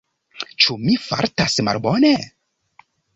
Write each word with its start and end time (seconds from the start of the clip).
Ĉu 0.63 0.77
mi 0.85 0.95
fartas 1.09 1.57
malbone? 1.67 2.15